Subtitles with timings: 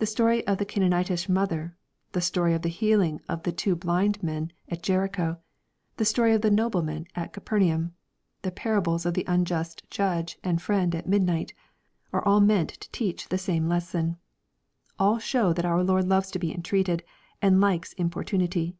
[0.00, 1.76] The story of the Canaan itish mother,
[2.10, 5.38] the story of the healing of two blind men at Jericho,
[5.98, 7.94] the story of the nobleman at Capernaum,
[8.42, 11.54] the parables of the unjust judge and friend at midnight,
[12.12, 14.16] are all meant to teach the same lesson.
[14.98, 17.04] All show that our Lord loves to be entreated,
[17.40, 18.74] and likes importunity.